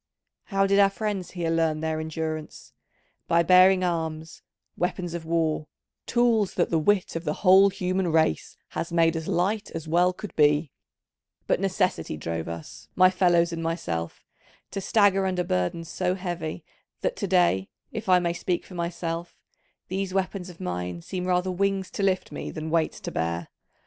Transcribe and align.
How 0.45 0.65
did 0.65 0.79
our 0.79 0.89
friends 0.89 1.29
here 1.29 1.51
learn 1.51 1.81
their 1.81 1.99
endurance? 1.99 2.73
By 3.27 3.43
bearing 3.43 3.83
arms, 3.83 4.41
weapons 4.75 5.13
of 5.13 5.25
war, 5.25 5.67
tools 6.07 6.55
that 6.55 6.71
the 6.71 6.79
wit 6.79 7.15
of 7.15 7.23
the 7.23 7.43
whole 7.45 7.69
human 7.69 8.11
race 8.11 8.57
has 8.69 8.91
made 8.91 9.15
as 9.15 9.27
light 9.27 9.69
as 9.75 9.87
well 9.87 10.11
could 10.11 10.35
be: 10.35 10.71
but 11.45 11.59
Necessity 11.59 12.17
drove 12.17 12.47
us, 12.47 12.87
my 12.95 13.11
fellows 13.11 13.53
and 13.53 13.61
myself, 13.61 14.25
to 14.71 14.81
stagger 14.81 15.27
under 15.27 15.43
burdens 15.43 15.87
so 15.87 16.15
heavy 16.15 16.65
that 17.01 17.15
to 17.17 17.27
day, 17.27 17.69
if 17.91 18.09
I 18.09 18.17
may 18.17 18.33
speak 18.33 18.65
for 18.65 18.73
myself, 18.73 19.37
these 19.87 20.15
weapons 20.15 20.49
of 20.49 20.59
mine 20.59 21.03
seem 21.03 21.25
rather 21.25 21.51
wings 21.51 21.91
to 21.91 22.01
lift 22.01 22.31
me 22.31 22.49
than 22.49 22.71
weights 22.71 22.99
to 23.01 23.11
bear. 23.11 23.49